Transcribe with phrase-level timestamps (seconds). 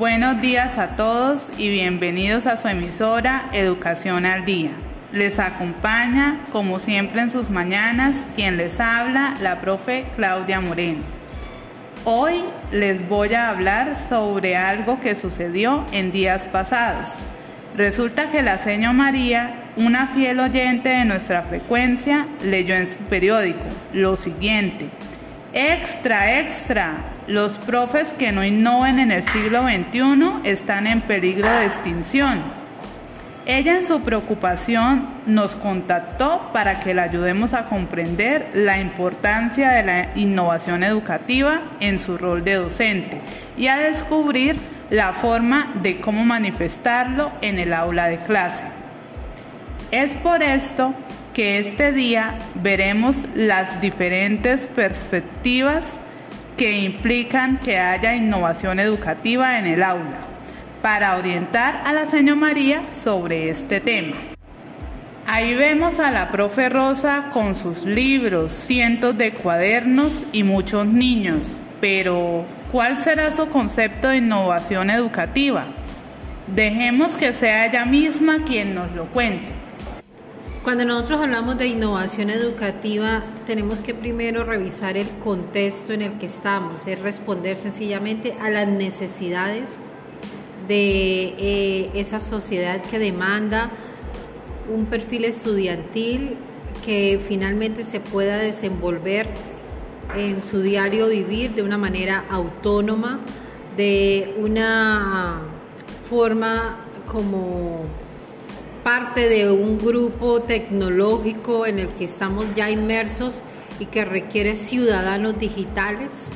[0.00, 4.70] Buenos días a todos y bienvenidos a su emisora Educación al Día.
[5.12, 11.02] Les acompaña, como siempre en sus mañanas, quien les habla, la profe Claudia Moreno.
[12.06, 17.18] Hoy les voy a hablar sobre algo que sucedió en días pasados.
[17.76, 23.66] Resulta que la señora María, una fiel oyente de nuestra frecuencia, leyó en su periódico
[23.92, 24.88] lo siguiente.
[25.52, 26.94] Extra, extra,
[27.30, 32.42] los profes que no innoven en el siglo XXI están en peligro de extinción.
[33.46, 39.84] Ella en su preocupación nos contactó para que la ayudemos a comprender la importancia de
[39.84, 43.20] la innovación educativa en su rol de docente
[43.56, 44.56] y a descubrir
[44.90, 48.64] la forma de cómo manifestarlo en el aula de clase.
[49.92, 50.94] Es por esto
[51.32, 55.99] que este día veremos las diferentes perspectivas
[56.60, 60.20] que implican que haya innovación educativa en el aula,
[60.82, 64.14] para orientar a la señora María sobre este tema.
[65.26, 71.58] Ahí vemos a la profe Rosa con sus libros, cientos de cuadernos y muchos niños,
[71.80, 75.64] pero ¿cuál será su concepto de innovación educativa?
[76.46, 79.59] Dejemos que sea ella misma quien nos lo cuente.
[80.62, 86.26] Cuando nosotros hablamos de innovación educativa, tenemos que primero revisar el contexto en el que
[86.26, 89.78] estamos, es responder sencillamente a las necesidades
[90.68, 93.70] de eh, esa sociedad que demanda
[94.70, 96.36] un perfil estudiantil
[96.84, 99.28] que finalmente se pueda desenvolver
[100.14, 103.20] en su diario vivir de una manera autónoma,
[103.78, 105.40] de una
[106.06, 107.86] forma como
[108.92, 113.40] parte de un grupo tecnológico en el que estamos ya inmersos
[113.78, 116.26] y que requiere ciudadanos digitales,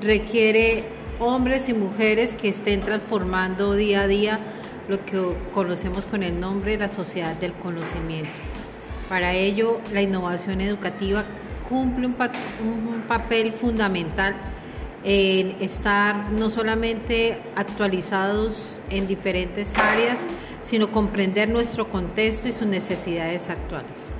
[0.00, 0.84] requiere
[1.18, 4.38] hombres y mujeres que estén transformando día a día
[4.88, 8.40] lo que conocemos con el nombre de la sociedad del conocimiento.
[9.10, 11.22] Para ello, la innovación educativa
[11.68, 12.14] cumple un,
[13.08, 14.34] papel fundamental
[15.04, 20.26] en estar no solamente actualizados en diferentes áreas,
[20.62, 24.10] sino comprender nuestro contexto y sus necesidades actuales.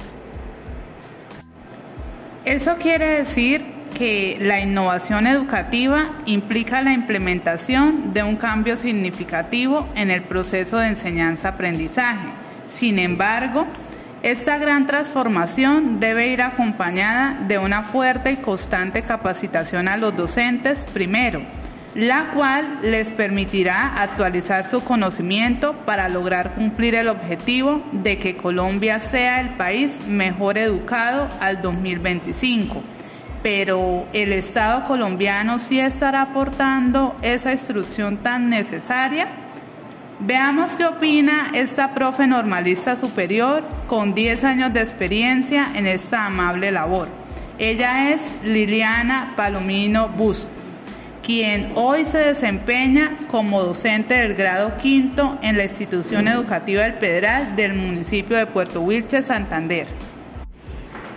[2.44, 10.10] Eso quiere decir que la innovación educativa implica la implementación de un cambio significativo en
[10.10, 12.28] el proceso de enseñanza-aprendizaje.
[12.70, 13.66] Sin embargo,
[14.22, 20.86] esta gran transformación debe ir acompañada de una fuerte y constante capacitación a los docentes
[20.92, 21.42] primero,
[21.94, 29.00] la cual les permitirá actualizar su conocimiento para lograr cumplir el objetivo de que Colombia
[29.00, 32.82] sea el país mejor educado al 2025.
[33.42, 39.26] Pero el Estado colombiano sí estará aportando esa instrucción tan necesaria.
[40.20, 46.70] Veamos qué opina esta profe normalista superior con 10 años de experiencia en esta amable
[46.70, 47.08] labor.
[47.58, 50.59] Ella es Liliana Palomino Busto
[51.22, 57.56] quien hoy se desempeña como docente del grado quinto en la institución educativa del Pedral
[57.56, 59.86] del municipio de Puerto Wilches, Santander.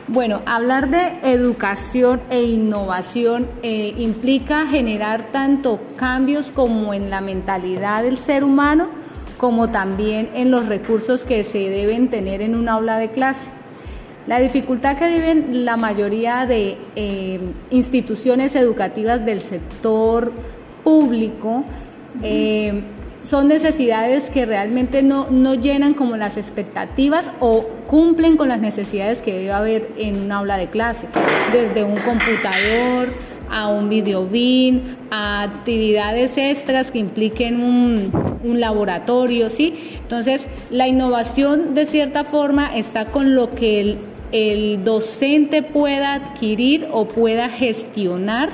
[0.07, 8.03] Bueno, hablar de educación e innovación eh, implica generar tanto cambios como en la mentalidad
[8.03, 8.89] del ser humano,
[9.37, 13.49] como también en los recursos que se deben tener en un aula de clase.
[14.25, 17.39] La dificultad que viven la mayoría de eh,
[17.71, 20.31] instituciones educativas del sector
[20.83, 21.65] público
[22.21, 22.83] eh,
[23.21, 29.21] son necesidades que realmente no, no, llenan como las expectativas o cumplen con las necesidades
[29.21, 31.07] que debe haber en un aula de clase,
[31.51, 33.13] desde un computador
[33.49, 39.73] a un videobin, a actividades extras que impliquen un, un laboratorio, ¿sí?
[40.01, 43.97] Entonces, la innovación de cierta forma está con lo que
[44.31, 48.49] el docente pueda adquirir o pueda gestionar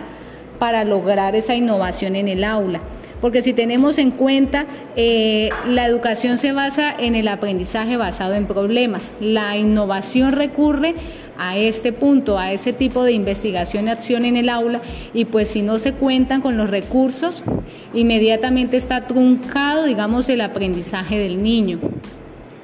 [0.59, 2.81] para lograr esa innovación en el aula.
[3.21, 4.65] Porque si tenemos en cuenta,
[4.95, 9.11] eh, la educación se basa en el aprendizaje basado en problemas.
[9.19, 10.95] La innovación recurre
[11.39, 14.81] a este punto, a ese tipo de investigación y acción en el aula
[15.13, 17.43] y pues si no se cuentan con los recursos,
[17.93, 21.79] inmediatamente está truncado, digamos, el aprendizaje del niño.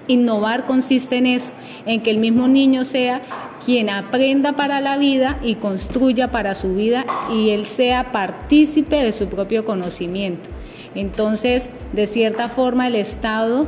[0.08, 1.52] Innovar consiste en eso,
[1.86, 3.22] en que el mismo niño sea
[3.66, 9.14] quien aprenda para la vida y construya para su vida y él sea partícipe de
[9.14, 10.50] su propio conocimiento.
[10.96, 13.68] Entonces, de cierta forma, el Estado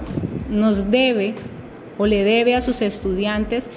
[0.49, 1.33] nos debe
[1.97, 3.69] o le debe a sus estudiantes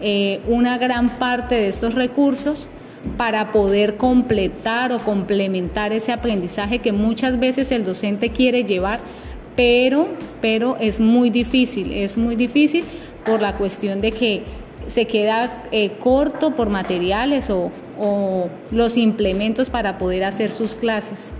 [0.00, 2.68] eh, una gran parte de estos recursos
[3.16, 9.00] para poder completar o complementar ese aprendizaje que muchas veces el docente quiere llevar,
[9.54, 10.08] pero,
[10.40, 12.84] pero es muy difícil, es muy difícil
[13.24, 14.42] por la cuestión de que
[14.86, 21.32] se queda eh, corto por materiales o, o los implementos para poder hacer sus clases.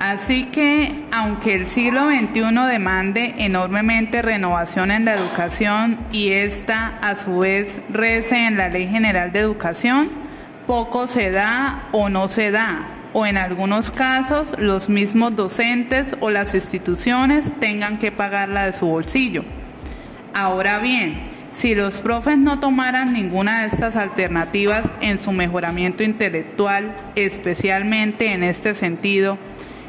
[0.00, 7.16] Así que, aunque el siglo XXI demande enormemente renovación en la educación y esta a
[7.16, 10.08] su vez rece en la Ley General de Educación,
[10.66, 16.30] poco se da o no se da, o en algunos casos los mismos docentes o
[16.30, 19.44] las instituciones tengan que pagarla de su bolsillo.
[20.32, 21.20] Ahora bien,
[21.52, 28.44] si los profes no tomaran ninguna de estas alternativas en su mejoramiento intelectual, especialmente en
[28.44, 29.36] este sentido,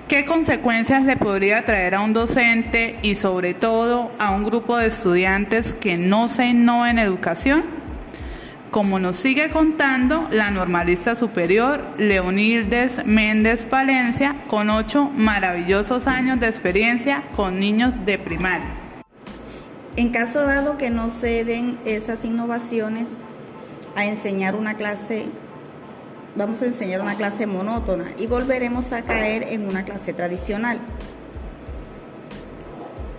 [0.07, 4.87] ¿Qué consecuencias le podría traer a un docente y sobre todo a un grupo de
[4.87, 7.63] estudiantes que no se innova en educación?
[8.71, 16.47] Como nos sigue contando la normalista superior Leonildes Méndez Palencia, con ocho maravillosos años de
[16.47, 18.67] experiencia con niños de primaria.
[19.97, 23.09] En caso dado que no se den esas innovaciones
[23.95, 25.25] a enseñar una clase
[26.35, 30.79] vamos a enseñar una clase monótona y volveremos a caer en una clase tradicional.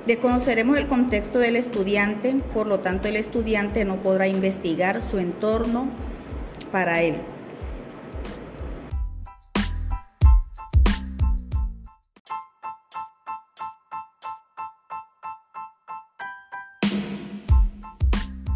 [0.07, 5.87] Desconoceremos el contexto del estudiante, por lo tanto el estudiante no podrá investigar su entorno
[6.73, 7.17] para él.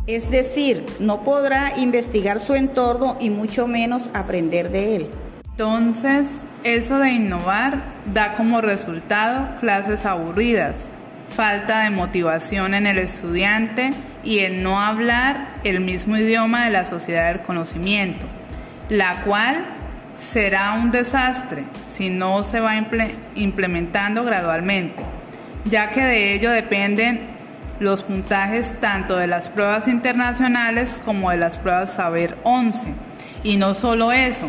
[0.06, 5.10] Es decir, no podrá investigar su entorno y mucho menos aprender de él.
[5.50, 7.82] Entonces, eso de innovar
[8.12, 10.76] da como resultado clases aburridas,
[11.34, 13.90] falta de motivación en el estudiante
[14.22, 18.26] y el no hablar el mismo idioma de la sociedad del conocimiento,
[18.88, 19.64] la cual
[20.16, 22.74] será un desastre si no se va
[23.34, 25.02] implementando gradualmente,
[25.64, 27.35] ya que de ello dependen
[27.80, 32.88] los puntajes tanto de las pruebas internacionales como de las pruebas Saber 11.
[33.42, 34.48] Y no solo eso,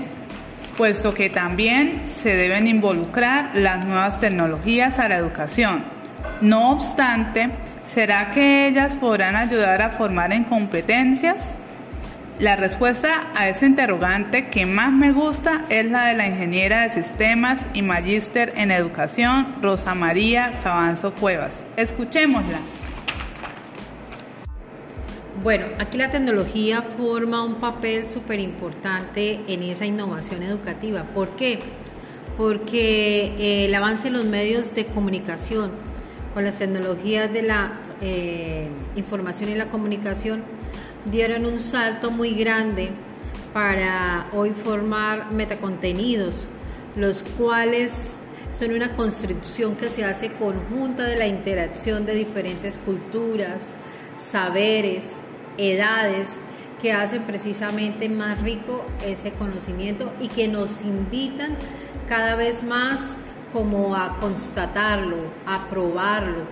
[0.78, 5.84] puesto que también se deben involucrar las nuevas tecnologías a la educación.
[6.42, 7.50] No obstante,
[7.86, 11.60] ¿será que ellas podrán ayudar a formar en competencias?
[12.40, 16.92] La respuesta a ese interrogante que más me gusta es la de la ingeniera de
[16.92, 21.66] sistemas y magíster en educación, Rosa María Cabanzo Cuevas.
[21.78, 22.60] Escuchémosla.
[25.44, 31.04] Bueno, aquí la tecnología forma un papel súper importante en esa innovación educativa.
[31.04, 31.60] ¿Por qué?
[32.38, 35.70] Porque eh, el avance en los medios de comunicación,
[36.34, 40.42] con las tecnologías de la eh, información y la comunicación,
[41.06, 42.90] dieron un salto muy grande
[43.54, 46.48] para hoy formar metacontenidos,
[46.96, 48.16] los cuales
[48.56, 53.74] son una construcción que se hace conjunta de la interacción de diferentes culturas,
[54.18, 55.22] saberes,
[55.58, 56.40] edades
[56.82, 61.56] que hacen precisamente más rico ese conocimiento y que nos invitan
[62.08, 63.16] cada vez más
[63.52, 66.44] como a constatarlo, a probarlo.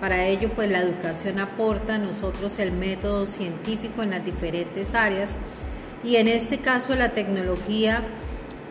[0.00, 5.36] Para ello, pues la educación aporta a nosotros el método científico en las diferentes áreas
[6.04, 8.02] y en este caso la tecnología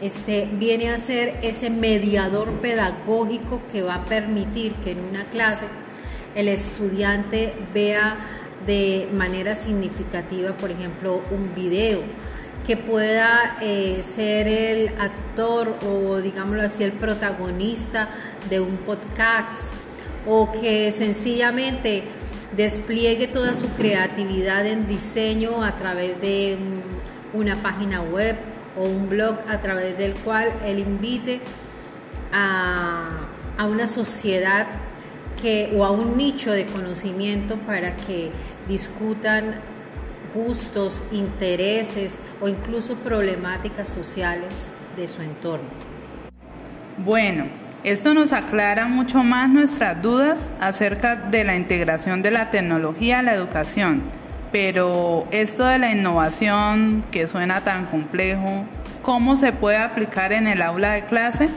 [0.01, 5.65] este, viene a ser ese mediador pedagógico que va a permitir que en una clase
[6.35, 8.17] el estudiante vea
[8.65, 12.01] de manera significativa, por ejemplo, un video,
[12.65, 18.09] que pueda eh, ser el actor o, digámoslo así, el protagonista
[18.49, 19.71] de un podcast,
[20.27, 22.03] o que sencillamente
[22.55, 26.57] despliegue toda su creatividad en diseño a través de
[27.33, 28.35] una página web
[28.77, 31.39] o un blog a través del cual él invite
[32.33, 34.67] a, a una sociedad
[35.75, 38.31] o a un nicho de conocimiento para que
[38.67, 39.55] discutan
[40.33, 45.69] gustos, intereses o incluso problemáticas sociales de su entorno.
[46.97, 47.45] Bueno,
[47.83, 53.21] esto nos aclara mucho más nuestras dudas acerca de la integración de la tecnología a
[53.21, 54.01] la educación,
[54.51, 58.65] pero esto de la innovación que suena tan complejo,
[59.03, 61.49] ¿cómo se puede aplicar en el aula de clase?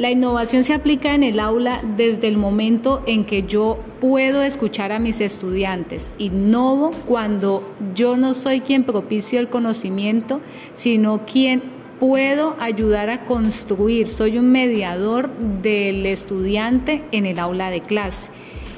[0.00, 4.92] La innovación se aplica en el aula desde el momento en que yo puedo escuchar
[4.92, 6.10] a mis estudiantes.
[6.16, 10.40] Innovo cuando yo no soy quien propicio el conocimiento,
[10.72, 11.62] sino quien
[12.00, 14.08] puedo ayudar a construir.
[14.08, 15.28] Soy un mediador
[15.60, 18.30] del estudiante en el aula de clase.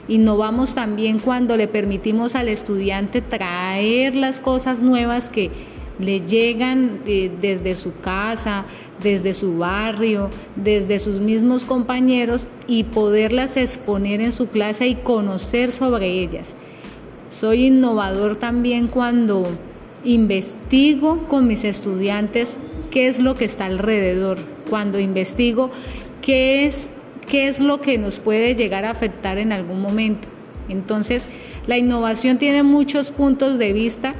[0.09, 5.53] Innovamos también cuando le permitimos al estudiante traer las cosas nuevas que
[5.99, 8.65] le llegan eh, desde su casa,
[9.03, 15.73] desde su barrio, desde sus mismos compañeros y poderlas exponer en su clase y conocer
[15.73, 16.57] sobre ellas.
[17.29, 19.45] Soy innovador también cuando
[20.05, 22.57] investigo con mis estudiantes
[22.91, 25.71] qué es lo que está alrededor, cuando investigo
[26.21, 26.89] qué es,
[27.27, 30.29] qué es lo que nos puede llegar a afectar en algún momento.
[30.69, 31.29] Entonces,
[31.67, 34.15] la innovación tiene muchos puntos de vista,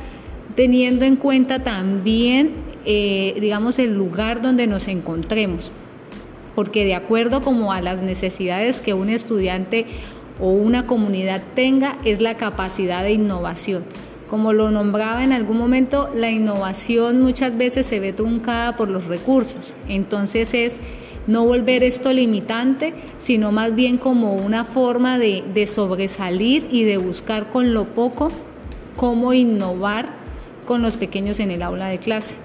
[0.55, 2.53] teniendo en cuenta también,
[2.85, 5.73] eh, digamos, el lugar donde nos encontremos,
[6.55, 9.87] porque de acuerdo como a las necesidades que un estudiante
[10.41, 13.85] o una comunidad tenga, es la capacidad de innovación.
[14.29, 19.05] Como lo nombraba en algún momento, la innovación muchas veces se ve truncada por los
[19.05, 20.81] recursos, entonces es
[21.27, 26.97] no volver esto limitante, sino más bien como una forma de, de sobresalir y de
[26.97, 28.29] buscar con lo poco
[28.97, 30.22] cómo innovar
[30.67, 32.37] con los pequeños en el aula de clase.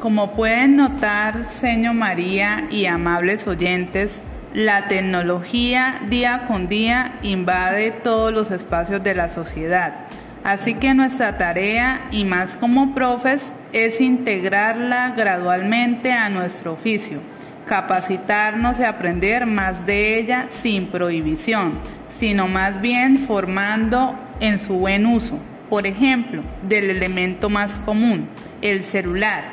[0.00, 4.22] Como pueden notar, señor María y amables oyentes,
[4.54, 10.06] la tecnología día con día invade todos los espacios de la sociedad.
[10.44, 17.18] Así que nuestra tarea, y más como profes, es integrarla gradualmente a nuestro oficio,
[17.66, 21.72] capacitarnos y aprender más de ella sin prohibición,
[22.18, 25.38] sino más bien formando en su buen uso.
[25.68, 28.28] Por ejemplo, del elemento más común,
[28.62, 29.44] el celular,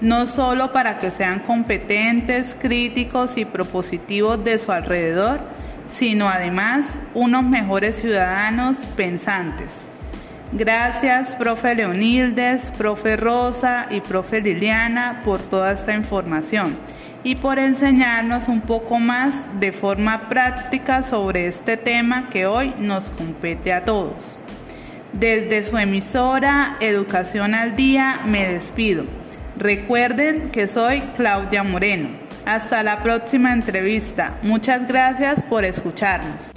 [0.00, 5.40] no solo para que sean competentes, críticos y propositivos de su alrededor,
[5.92, 9.86] sino además unos mejores ciudadanos pensantes.
[10.52, 16.76] Gracias, profe Leonildes, profe Rosa y profe Liliana, por toda esta información
[17.22, 23.10] y por enseñarnos un poco más de forma práctica sobre este tema que hoy nos
[23.10, 24.38] compete a todos.
[25.12, 29.04] Desde su emisora Educación al Día me despido.
[29.56, 32.08] Recuerden que soy Claudia Moreno.
[32.46, 34.38] Hasta la próxima entrevista.
[34.42, 36.50] Muchas gracias por escucharnos.